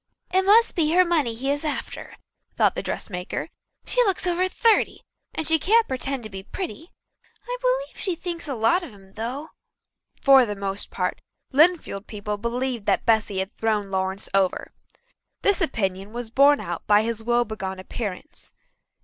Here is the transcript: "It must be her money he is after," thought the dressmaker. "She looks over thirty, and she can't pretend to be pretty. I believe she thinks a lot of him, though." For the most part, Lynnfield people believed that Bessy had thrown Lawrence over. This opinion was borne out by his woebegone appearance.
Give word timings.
"It 0.33 0.41
must 0.41 0.73
be 0.73 0.93
her 0.93 1.05
money 1.05 1.35
he 1.35 1.51
is 1.51 1.63
after," 1.63 2.15
thought 2.55 2.73
the 2.73 2.81
dressmaker. 2.81 3.49
"She 3.85 4.01
looks 4.01 4.25
over 4.25 4.47
thirty, 4.47 5.01
and 5.35 5.47
she 5.47 5.59
can't 5.59 5.87
pretend 5.87 6.23
to 6.23 6.29
be 6.31 6.41
pretty. 6.41 6.89
I 7.45 7.55
believe 7.61 8.01
she 8.01 8.15
thinks 8.15 8.47
a 8.47 8.55
lot 8.55 8.81
of 8.81 8.89
him, 8.89 9.13
though." 9.13 9.49
For 10.19 10.43
the 10.43 10.55
most 10.55 10.89
part, 10.89 11.21
Lynnfield 11.53 12.07
people 12.07 12.37
believed 12.37 12.87
that 12.87 13.05
Bessy 13.05 13.37
had 13.37 13.55
thrown 13.57 13.91
Lawrence 13.91 14.27
over. 14.33 14.71
This 15.43 15.61
opinion 15.61 16.13
was 16.13 16.31
borne 16.31 16.61
out 16.61 16.81
by 16.87 17.03
his 17.03 17.23
woebegone 17.23 17.77
appearance. 17.77 18.51